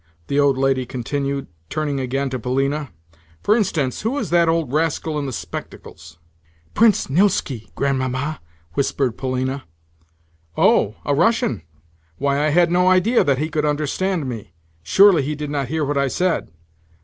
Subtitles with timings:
[0.25, 2.89] the old lady continued, turning again to Polina.
[3.43, 6.17] "For instance, who is that old rascal in the spectacles?"
[6.73, 8.39] "Prince Nilski, Grandmamma,"
[8.73, 9.63] whispered Polina.
[10.57, 11.61] "Oh, a Russian?
[12.17, 14.53] Why, I had no idea that he could understand me!
[14.81, 16.49] Surely he did not hear what I said?